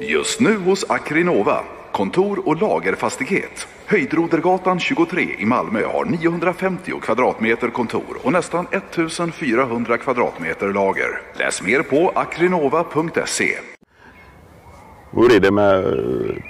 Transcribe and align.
Just 0.00 0.40
nu 0.40 0.56
hos 0.56 0.90
Akrinova. 0.90 1.64
Kontor 1.92 2.48
och 2.48 2.60
lagerfastighet. 2.62 3.68
Höjdrodergatan 3.86 4.80
23 4.80 5.22
i 5.38 5.44
Malmö 5.44 5.84
har 5.86 6.04
950 6.04 6.92
kvadratmeter 7.02 7.70
kontor 7.70 8.18
och 8.22 8.32
nästan 8.32 8.66
1400 8.70 9.98
kvadratmeter 9.98 10.72
lager. 10.72 11.20
Läs 11.38 11.62
mer 11.62 11.82
på 11.82 12.12
akrinova.se. 12.14 13.58
Hur 15.10 15.36
är 15.36 15.40
det 15.40 15.50
med 15.50 15.84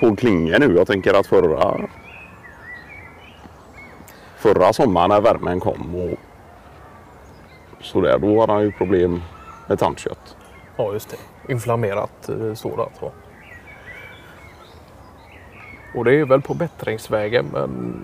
Paul 0.00 0.16
Klinge 0.16 0.58
nu? 0.58 0.74
Jag 0.76 0.86
tänker 0.86 1.14
att 1.14 1.26
förra, 1.26 1.88
förra 4.36 4.72
sommaren 4.72 5.08
när 5.08 5.20
värmen 5.20 5.60
kom 5.60 5.94
och 5.94 6.18
så 7.80 8.00
där, 8.00 8.18
då 8.18 8.40
hade 8.40 8.52
han 8.52 8.62
ju 8.62 8.72
problem 8.72 9.22
med 9.68 9.78
tandkött. 9.78 10.36
Ja, 10.76 10.92
just 10.92 11.10
det. 11.10 11.52
Inflammerat 11.52 12.28
eh, 12.28 12.54
sådant. 12.54 13.02
va. 13.02 13.10
Och 15.94 16.04
det 16.04 16.14
är 16.14 16.24
väl 16.24 16.40
på 16.42 16.54
bättringsvägen 16.54 17.46
men 17.52 18.02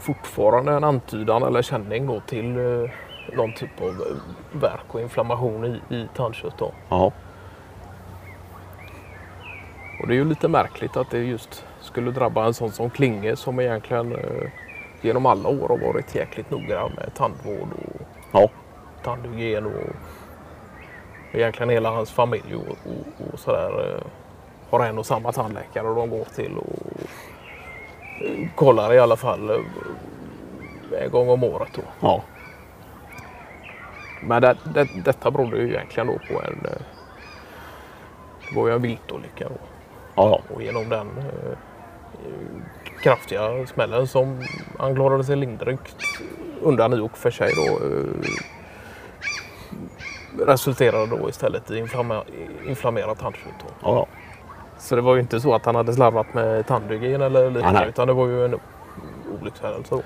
fortfarande 0.00 0.72
en 0.72 0.84
antydan 0.84 1.42
eller 1.42 1.62
känning 1.62 2.06
då 2.06 2.20
till 2.20 2.56
eh, 2.56 2.90
någon 3.36 3.52
typ 3.52 3.80
av 3.80 3.88
eh, 3.88 4.60
värk 4.60 4.94
och 4.94 5.00
inflammation 5.00 5.64
i, 5.64 5.94
i 5.94 6.08
tandkött. 6.16 6.58
Då. 6.58 6.72
Och 10.00 10.08
det 10.08 10.14
är 10.14 10.16
ju 10.16 10.24
lite 10.24 10.48
märkligt 10.48 10.96
att 10.96 11.10
det 11.10 11.18
just 11.18 11.64
skulle 11.80 12.10
drabba 12.10 12.44
en 12.46 12.54
sån 12.54 12.70
som 12.70 12.90
Klinge 12.90 13.36
som 13.36 13.60
egentligen 13.60 14.12
eh, 14.12 14.50
genom 15.00 15.26
alla 15.26 15.48
år 15.48 15.68
har 15.68 15.78
varit 15.78 16.14
jäkligt 16.14 16.50
noggrann 16.50 16.92
med 16.96 17.14
tandvård 17.14 17.68
och 17.72 18.00
Ja. 18.32 18.48
tandhygien 19.04 19.66
och 19.66 19.94
egentligen 21.32 21.70
hela 21.70 21.90
hans 21.90 22.10
familj 22.10 22.54
och, 22.54 22.62
och, 22.92 23.32
och 23.32 23.38
sådär 23.38 23.70
eh, 23.96 24.02
har 24.72 24.86
en 24.86 24.98
och 24.98 25.06
samma 25.06 25.32
tandläkare 25.32 25.88
och 25.88 25.96
de 25.96 26.10
går 26.10 26.24
till 26.24 26.56
och 26.58 26.76
kollar 28.54 28.94
i 28.94 28.98
alla 28.98 29.16
fall 29.16 29.50
eh, 29.50 31.04
en 31.04 31.10
gång 31.10 31.28
om 31.28 31.44
året. 31.44 31.70
Då. 31.74 31.82
Ja. 32.00 32.22
Men 34.22 34.42
det, 34.42 34.56
det, 34.74 34.88
detta 35.04 35.30
berodde 35.30 35.56
ju 35.56 35.68
egentligen 35.68 36.06
då 36.06 36.12
på 36.12 36.42
en 36.42 36.66
eh, 36.66 36.82
det 38.48 38.56
var 38.56 38.68
ju 38.68 38.74
en 38.74 38.82
viltolycka 38.82 39.48
då. 39.48 39.54
Ja, 40.14 40.40
Och 40.54 40.62
genom 40.62 40.88
den 40.88 41.08
eh, 41.18 41.58
kraftiga 43.02 43.66
smällen 43.66 44.06
som 44.06 44.44
han 44.78 44.94
klarade 44.94 45.24
sig 45.24 45.36
lindrigt 45.36 45.96
undan 46.62 46.92
i 46.92 47.00
och 47.00 47.18
för 47.18 47.30
sig 47.30 47.52
då 47.56 47.86
eh, 47.86 48.06
resulterade 50.46 51.06
då 51.06 51.28
istället 51.28 51.70
i 51.70 51.78
inflamma, 51.78 52.24
inflammerat 52.66 53.18
ja. 53.20 53.32
ja. 53.82 54.06
Så 54.82 54.96
det 54.96 55.02
var 55.02 55.14
ju 55.14 55.20
inte 55.20 55.40
så 55.40 55.54
att 55.54 55.64
han 55.66 55.74
hade 55.74 55.92
slarvat 55.94 56.34
med 56.34 56.66
tandhygien 56.66 57.22
eller 57.22 57.50
liknande 57.50 57.80
nej. 57.80 57.88
utan 57.88 58.06
det 58.06 58.12
var 58.12 58.26
ju 58.26 58.44
en 58.44 58.60
olyckshändelse. 59.40 59.94
då. 59.94 60.02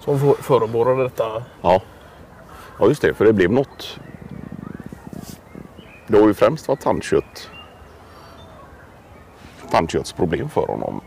Som 0.00 0.18
för- 0.18 0.42
förebådade 0.42 1.02
detta. 1.02 1.42
Ja. 1.62 1.82
ja, 2.78 2.86
just 2.86 3.02
det. 3.02 3.14
För 3.14 3.24
det 3.24 3.32
blev 3.32 3.52
något. 3.52 3.98
Det 6.06 6.20
har 6.20 6.26
ju 6.26 6.34
främst 6.34 6.68
varit 6.68 6.80
tandkött. 6.80 7.50
Tandköttsproblem 9.70 10.48
för 10.48 10.66
honom. 10.66 11.00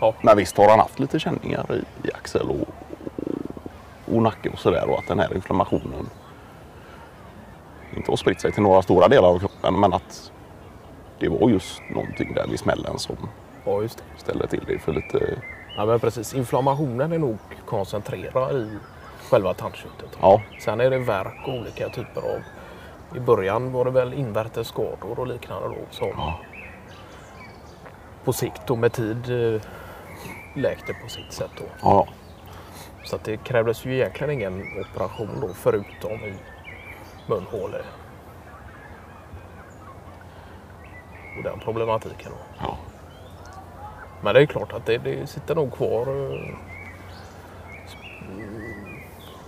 Ja. 0.00 0.14
Men 0.22 0.36
visst 0.36 0.56
har 0.56 0.68
han 0.68 0.78
haft 0.78 0.98
lite 0.98 1.18
känningar 1.18 1.66
i, 1.74 2.08
i 2.08 2.12
axel 2.12 2.48
och, 2.50 2.68
och, 4.06 4.16
och 4.16 4.22
nacke 4.22 4.48
och 4.50 4.58
sådär. 4.58 4.90
Och 4.90 4.98
att 4.98 5.06
den 5.08 5.18
här 5.18 5.34
inflammationen 5.34 6.08
inte 7.96 8.10
har 8.12 8.16
spritt 8.16 8.40
sig 8.40 8.52
till 8.52 8.62
några 8.62 8.82
stora 8.82 9.08
delar 9.08 9.28
av 9.28 9.38
kroppen. 9.38 9.80
Men 9.80 9.92
att 9.92 10.32
det 11.20 11.28
var 11.28 11.50
just 11.50 11.82
någonting 11.90 12.34
där 12.34 12.46
vid 12.46 12.58
smällen 12.58 12.98
som 12.98 13.16
Ja, 13.64 13.82
just 13.82 13.98
det. 13.98 14.04
ställde 14.20 14.46
till 14.46 14.64
det 14.66 14.78
för 14.78 14.92
lite. 14.92 15.38
Ja, 15.76 15.86
men 15.86 16.00
precis. 16.00 16.34
Inflammationen 16.34 17.12
är 17.12 17.18
nog 17.18 17.38
koncentrerad 17.66 18.56
i 18.56 18.76
själva 19.30 19.54
tandköttet. 19.54 20.18
Ja, 20.20 20.42
Sen 20.60 20.80
är 20.80 20.90
det 20.90 20.98
värk 20.98 21.48
och 21.48 21.54
olika 21.54 21.88
typer 21.88 22.20
av... 22.20 22.40
I 23.16 23.20
början 23.20 23.72
var 23.72 23.84
det 23.84 23.90
väl 23.90 24.12
invärtes 24.14 24.68
skador 24.68 25.18
och 25.20 25.26
liknande 25.26 25.68
då 25.68 25.76
som 25.90 26.08
Ja. 26.08 26.40
på 28.24 28.32
sikt 28.32 28.70
och 28.70 28.78
med 28.78 28.92
tid 28.92 29.54
eh, 29.54 29.60
läkte 30.54 30.94
på 31.02 31.08
sitt 31.08 31.32
sätt. 31.32 31.50
Då. 31.58 31.64
ja, 31.82 32.06
Så 33.04 33.16
att 33.16 33.24
det 33.24 33.36
krävdes 33.36 33.84
ju 33.84 33.94
egentligen 33.94 34.30
ingen 34.30 34.62
operation 34.80 35.28
då 35.40 35.48
förutom 35.54 36.12
i 36.12 36.34
munhålor. 37.26 37.82
Och 41.36 41.42
den 41.42 41.60
problematiken. 41.60 42.32
Ja. 42.58 42.76
Men 44.20 44.34
det 44.34 44.40
är 44.40 44.46
klart 44.46 44.72
att 44.72 44.86
det, 44.86 44.98
det 44.98 45.26
sitter 45.26 45.54
nog 45.54 45.72
kvar 45.72 46.06
eh, 46.06 46.56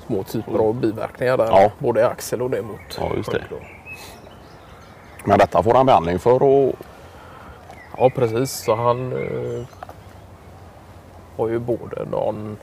små 0.06 0.22
typer 0.22 0.58
av 0.58 0.74
biverkningar 0.74 1.36
där. 1.36 1.46
Ja. 1.46 1.70
Både 1.78 2.00
i 2.00 2.04
axel 2.04 2.42
och 2.42 2.50
det 2.50 2.62
mot 2.62 2.98
Ja, 2.98 3.10
just 3.16 3.32
det. 3.32 3.44
Men 5.24 5.38
detta 5.38 5.62
får 5.62 5.74
han 5.74 5.86
behandling 5.86 6.18
för 6.18 6.42
och 6.42 6.74
Ja 7.98 8.10
precis, 8.10 8.50
så 8.50 8.74
han 8.74 9.12
eh, 9.12 9.64
har 11.36 11.48
ju 11.48 11.58
både 11.58 12.04
någon 12.04 12.56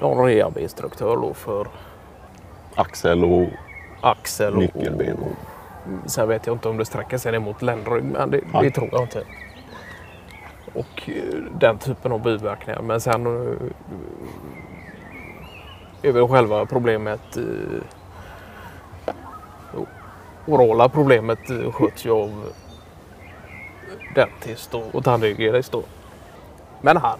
någon 0.00 0.26
rehabinstruktör 0.26 1.16
då 1.16 1.34
för 1.34 1.66
axel 2.74 3.24
och 3.24 3.46
axel 4.00 4.54
och, 4.54 4.58
nyckelben. 4.58 5.16
och 5.18 5.55
sen 6.06 6.28
vet 6.28 6.46
jag 6.46 6.54
inte 6.54 6.68
om 6.68 6.76
det 6.76 6.84
sträcker 6.84 7.18
sig 7.18 7.32
ner 7.32 7.38
mot 7.38 7.62
ländrygg 7.62 8.04
men 8.04 8.30
det, 8.30 8.40
det 8.60 8.70
tror 8.70 8.88
jag 8.92 9.02
inte. 9.02 9.24
Och 10.74 11.08
eh, 11.08 11.42
den 11.60 11.78
typen 11.78 12.12
av 12.12 12.22
biverkningar. 12.22 12.82
Men 12.82 13.00
sen 13.00 13.26
eh, 13.26 13.52
är 16.02 16.12
väl 16.12 16.28
själva 16.28 16.66
problemet 16.66 17.36
eh, 17.36 17.82
orala 20.46 20.88
problemet 20.88 21.38
sköts 21.72 22.06
ju 22.06 22.10
av 22.10 22.44
dentist 24.14 24.74
och, 24.74 25.04
tandhygienist 25.04 25.72
då. 25.72 25.82
Men 26.80 26.96
han, 26.96 27.18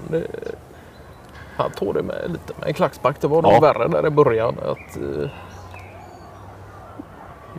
han 1.56 1.70
tog 1.70 1.94
det 1.94 2.02
med 2.02 2.30
lite 2.30 2.52
med 2.58 2.68
en 2.68 2.74
klackspark. 2.74 3.20
Det 3.20 3.28
var 3.28 3.42
nog 3.42 3.52
Ja. 3.52 3.60
värre 3.60 3.88
där 3.88 4.06
i 4.06 4.10
början. 4.10 4.54
Att 4.66 4.98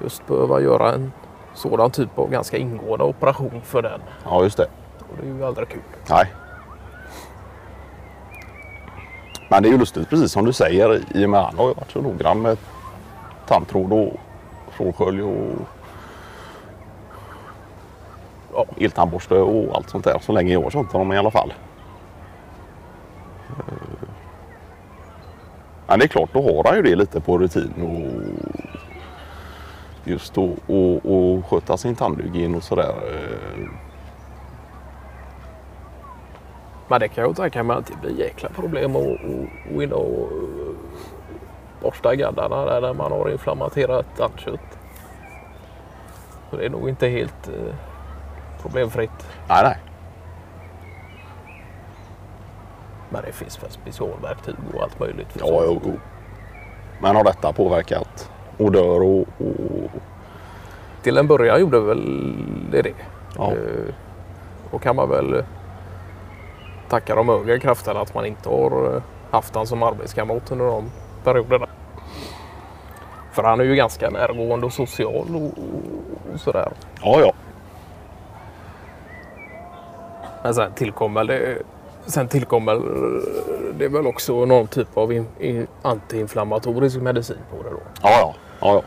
just 0.03 0.27
behöva 0.27 0.59
göra 0.61 0.93
en 0.93 1.11
sådan 1.53 1.91
typ 1.91 2.19
av 2.19 2.29
ganska 2.29 2.57
ingående 2.57 3.03
operation 3.05 3.61
för 3.63 3.81
den. 3.81 4.01
Ja, 4.25 4.43
just 4.43 4.57
det. 4.57 4.67
Och 4.99 5.17
det 5.21 5.29
är 5.29 5.33
ju 5.33 5.45
aldrig 5.45 5.69
kul. 5.69 5.81
Nej. 6.09 6.33
Men 9.49 9.63
det 9.63 9.69
är 9.69 9.71
ju 9.71 9.77
lustigt 9.77 10.09
precis 10.09 10.31
som 10.31 10.45
du 10.45 10.53
säger 10.53 11.01
i 11.17 11.25
och 11.25 11.29
med 11.29 11.39
att 11.39 11.45
han 11.45 11.57
har 11.57 11.67
ju 11.67 11.73
varit 11.73 11.91
så 11.91 12.01
noggrann 12.01 12.41
med 12.41 12.57
tandtråd 13.47 13.91
och 13.93 14.13
frånskölj 14.71 15.21
och 15.23 15.55
Ja. 18.53 18.65
eltandborste 18.79 19.35
och 19.35 19.75
allt 19.75 19.89
sånt 19.89 20.03
där. 20.03 20.19
Så 20.21 20.31
länge 20.31 20.53
jag 20.53 20.61
har 20.63 20.69
känt 20.69 20.91
honom 20.91 21.13
i 21.13 21.17
alla 21.17 21.31
fall. 21.31 21.53
Eh, 23.49 23.73
Men 25.87 25.99
det 25.99 26.05
är 26.05 26.07
klart, 26.07 26.29
då 26.33 26.41
har 26.41 26.63
han 26.63 26.75
ju 26.75 26.81
det 26.81 26.95
lite 26.95 27.21
på 27.21 27.37
rutin 27.37 27.73
just 30.07 30.37
att 30.37 30.49
och, 30.67 31.05
och 31.05 31.45
sköta 31.45 31.77
sin 31.77 31.95
tandhygien 31.95 32.55
och 32.55 32.63
sådär. 32.63 32.89
eh, 32.89 33.69
Men 36.87 36.99
det 36.99 37.07
kan 37.07 37.23
jag 37.23 37.35
tänka 37.35 37.63
mig 37.63 37.77
att 37.77 37.85
det 37.87 37.97
blir 38.01 38.19
jäkla 38.19 38.49
problem 38.49 38.95
att 38.95 39.03
att 39.03 39.73
gå 39.75 39.83
in 39.83 39.91
och 39.91 40.31
eh, 40.31 40.73
borsta 41.81 42.15
gaddarna 42.15 42.65
där 42.65 42.81
när 42.81 42.93
man 42.93 43.11
har 43.11 43.29
inflammerat 43.29 43.77
tandkött. 44.17 44.79
Så 46.49 46.57
det 46.57 46.65
är 46.65 46.69
nog 46.69 46.89
inte 46.89 47.07
helt 47.07 47.47
eh, 47.47 47.75
problemfritt. 48.61 49.27
Nej, 49.49 49.63
nej. 49.63 49.77
Men 53.09 53.21
det 53.21 53.31
finns 53.31 53.63
väl 53.63 53.71
specialverktyg 53.71 54.55
och 54.75 54.83
allt 54.83 54.99
möjligt. 54.99 55.31
för 55.31 55.39
Ja, 55.39 55.61
jo, 55.65 55.81
jo. 55.85 55.99
Men 57.01 57.15
har 57.15 57.23
detta 57.23 57.53
påverkat 57.53 58.31
odör 58.57 59.01
och, 59.01 59.19
och 59.19 59.91
Till 61.03 61.17
en 61.17 61.27
början 61.27 61.59
gjorde 61.59 61.79
väl 61.79 62.35
det 62.71 62.81
det. 62.81 62.93
Ja. 63.37 63.51
Eh, 63.51 63.93
Och 64.71 64.81
kan 64.81 64.95
man 64.95 65.09
väl 65.09 65.43
tacka 66.89 67.15
de 67.15 67.29
högre 67.29 67.59
krafterna 67.59 67.99
att 68.01 68.13
man 68.13 68.25
inte 68.25 68.49
har 68.49 68.95
eh, 68.95 69.01
haft 69.31 69.55
han 69.55 69.67
som 69.67 69.83
arbetskamrat 69.83 70.51
under 70.51 70.65
de 70.65 70.91
perioderna. 71.23 71.67
För 73.31 73.43
han 73.43 73.59
är 73.59 73.63
ju 73.63 73.75
ganska 73.75 74.09
närgående 74.09 74.65
och 74.65 74.73
social 74.73 75.35
och, 75.35 75.41
och, 75.41 76.33
och 76.33 76.39
sådär. 76.39 76.71
ja, 77.01 77.19
ja. 77.21 77.33
Men 80.43 80.53
sen 80.55 80.71
tillkommer 80.73 81.23
det, 81.23 81.57
sen 82.05 82.27
tillkommer 82.27 82.81
det 83.79 83.87
väl 83.87 84.07
också 84.07 84.45
någon 84.45 84.67
typ 84.67 84.97
av 84.97 85.13
in, 85.13 85.27
in, 85.39 85.67
antiinflammatorisk 85.81 86.97
medicin 87.01 87.37
på 87.51 87.63
det 87.63 87.69
då. 87.69 87.79
Ja, 88.01 88.09
ja. 88.21 88.35
Ja, 88.61 88.73
ja. 88.73 88.83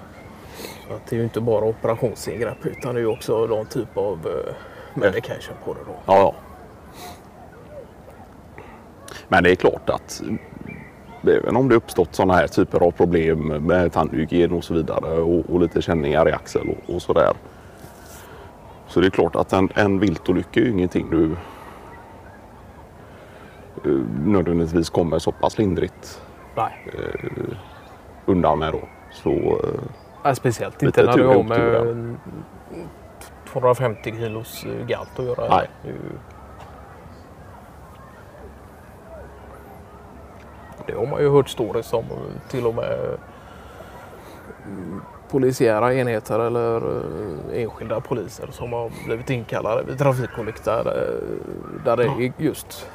Att 0.94 1.06
det 1.06 1.16
är 1.16 1.18
ju 1.18 1.24
inte 1.24 1.40
bara 1.40 1.64
operationsingrepp 1.64 2.66
utan 2.66 2.94
det 2.94 3.00
är 3.00 3.02
ju 3.02 3.06
också 3.06 3.46
någon 3.46 3.66
typ 3.66 3.96
av 3.96 4.26
eh, 4.26 4.54
medication 4.94 5.54
på 5.64 5.74
det 5.74 5.80
då. 5.86 5.94
Ja, 6.06 6.18
ja. 6.18 6.34
Men 9.28 9.44
det 9.44 9.50
är 9.50 9.54
klart 9.54 9.90
att 9.90 10.22
även 11.22 11.56
om 11.56 11.68
det 11.68 11.74
uppstått 11.74 12.14
sådana 12.14 12.34
här 12.34 12.46
typer 12.46 12.82
av 12.82 12.90
problem 12.90 13.38
med 13.46 13.92
tandhygien 13.92 14.52
och 14.52 14.64
så 14.64 14.74
vidare 14.74 15.20
och, 15.20 15.50
och 15.50 15.60
lite 15.60 15.82
känningar 15.82 16.28
i 16.28 16.32
axel 16.32 16.68
och, 16.68 16.94
och 16.94 17.02
sådär. 17.02 17.32
Så 18.88 19.00
det 19.00 19.06
är 19.06 19.10
klart 19.10 19.36
att 19.36 19.52
en, 19.52 19.68
en 19.74 19.98
viltolycka 19.98 20.60
är 20.60 20.64
ju 20.64 20.70
ingenting 20.70 21.10
du 21.10 21.32
eh, 23.84 23.96
nödvändigtvis 24.24 24.90
kommer 24.90 25.18
så 25.18 25.32
pass 25.32 25.58
lindrigt 25.58 26.22
Nej, 26.56 26.72
undan 28.26 28.58
med 28.58 28.72
då. 28.72 28.80
Så 29.10 29.30
eh, 29.30 29.80
Nej 30.22 30.34
speciellt 30.34 30.82
inte 30.82 31.02
när 31.02 31.16
du 31.16 31.26
har 31.26 31.42
med 31.42 31.58
otur, 31.58 31.74
ja. 31.74 31.80
en 31.80 32.18
250 33.52 34.12
kilos 34.18 34.64
eh, 34.64 34.86
galt 34.86 35.18
att 35.18 35.24
göra. 35.24 35.56
Nej. 35.56 35.68
Det 40.86 40.92
har 40.92 41.06
man 41.06 41.20
ju 41.20 41.30
hört 41.30 41.48
stories 41.48 41.92
om 41.92 42.04
eh, 42.04 42.50
till 42.50 42.66
och 42.66 42.74
med 42.74 43.18
mm, 44.66 45.02
polisiära 45.30 45.94
enheter 45.94 46.38
eller 46.38 46.76
eh, 46.76 47.62
enskilda 47.62 48.00
poliser 48.00 48.48
som 48.50 48.72
har 48.72 48.90
blivit 49.06 49.30
inkallade 49.30 49.82
vid 49.82 49.98
trafikolycka 49.98 50.82
där, 51.84 51.96
det 51.96 52.04
är 52.04 52.32
just 52.36 52.86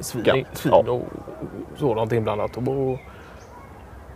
svin, 0.00 0.46
svin 0.52 0.72
ja. 0.72 0.92
och 0.92 1.02
sådant 1.76 2.12
inblandat. 2.12 2.56
Och 2.56 2.62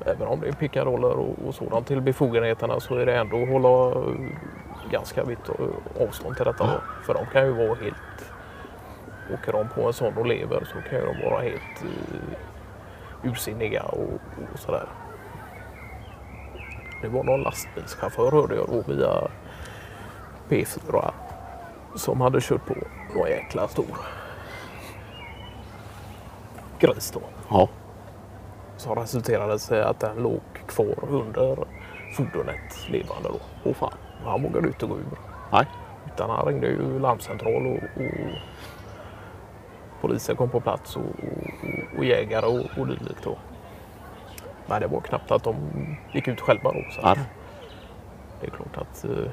även 0.07 0.29
om 0.29 0.41
det 0.41 0.49
är 0.49 0.53
pickaroller 0.53 1.13
och, 1.13 1.47
och 1.47 1.55
sådant 1.55 1.87
till 1.87 2.01
befogenheterna 2.01 2.81
så 2.81 2.95
är 2.95 3.07
det 3.07 3.17
ändå 3.17 3.43
att 3.43 3.49
hålla 3.49 4.03
ganska 4.91 5.25
vitt 5.25 5.51
avstånd 6.01 6.37
till 6.37 6.45
detta. 6.45 6.67
då. 6.67 6.81
För 7.07 7.15
de 7.15 7.27
kan 7.27 7.47
ju 7.47 7.53
vara 7.53 7.75
helt... 7.75 7.97
Åker 9.35 9.53
de 9.53 9.69
på 9.69 9.87
en 9.87 9.93
sån 9.93 10.17
och 10.17 10.27
lever 10.27 10.65
så 10.65 10.91
kan 10.91 10.99
ju 10.99 11.07
de 11.07 11.31
vara 11.31 11.43
helt 11.43 11.85
uh, 11.85 13.31
ursinniga 13.31 13.83
och, 13.83 14.21
och 14.53 14.59
sådär. 14.59 14.89
Det 17.03 17.09
var 17.09 17.25
någon 17.25 17.43
lastbilschaufför 17.43 18.31
hörde 18.31 18.55
jag 18.55 18.67
då 18.69 18.93
via 18.93 19.29
P4 20.49 21.11
som 21.95 22.21
hade 22.21 22.41
kört 22.41 22.67
på 22.67 22.75
någon 23.15 23.29
jäkla 23.29 23.69
stor 23.69 23.97
gris 26.79 27.11
då. 27.11 27.21
ja, 27.51 27.69
som 28.81 28.95
resulterade 28.95 29.59
sig 29.59 29.83
att 29.83 30.01
den 30.01 30.17
låg 30.17 30.41
kvar 30.67 31.05
under 31.09 31.57
fordonet 32.17 32.89
levande 32.89 33.29
då. 33.29 33.41
åh 33.65 33.75
fan. 33.75 33.93
Han 34.25 34.43
vågade 34.43 34.67
inte 34.69 34.87
gå 34.87 34.95
ur. 34.95 35.19
Nej, 35.53 35.67
Utan 36.07 36.31
han 36.31 36.47
ringde 36.47 36.67
ju 36.67 36.99
larmcentral 36.99 37.67
och, 37.67 38.03
och 38.03 38.31
polisen 40.01 40.37
kom 40.37 40.51
på 40.51 40.61
plats 40.61 40.97
och, 40.97 41.03
och, 41.03 41.99
och 41.99 42.05
jägare 42.05 42.47
och, 42.47 42.79
och 42.79 42.87
dylikt 42.87 43.23
då. 43.23 43.39
Men 44.67 44.81
det 44.81 44.87
var 44.87 45.01
knappt 45.01 45.31
att 45.31 45.45
de 45.45 45.57
gick 46.13 46.29
ut 46.29 46.41
själva 46.41 46.73
då. 46.73 46.85
Så 46.91 47.01
det 48.41 48.47
är 48.47 48.51
klart 48.51 48.77
att 48.77 49.05
eh, 49.05 49.31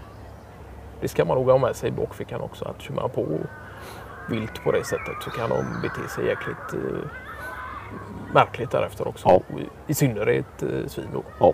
det 1.02 1.08
ska 1.08 1.26
man 1.26 1.38
nog 1.38 1.50
ha 1.50 1.58
med 1.58 1.76
sig 1.76 1.90
i 1.90 1.92
bakfickan 1.92 2.42
också. 2.42 2.66
Att 2.66 2.82
kör 2.82 2.94
man 2.94 3.10
på 3.10 3.26
vilt 4.30 4.64
på 4.64 4.72
det 4.72 4.84
sättet 4.84 5.16
så 5.22 5.30
kan 5.30 5.50
de 5.50 5.82
bete 5.82 6.10
sig 6.10 6.26
jäkligt 6.26 6.74
eh, 6.74 7.10
märkligt 8.34 8.72
därefter 8.72 9.08
också. 9.08 9.28
Ja. 9.30 9.60
I 9.88 9.94
synnerhet 9.94 10.64
eh, 10.64 10.88
svin 10.88 11.08
då. 11.14 11.24
Ja. 11.40 11.54